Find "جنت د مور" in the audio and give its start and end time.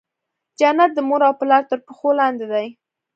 0.59-1.21